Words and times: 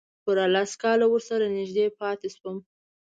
پوره 0.23 0.45
لس 0.55 0.71
کاله 0.81 1.05
ورسره 1.09 1.45
نږدې 1.57 1.85
پاتې 1.99 2.27
شوم. 2.35 2.57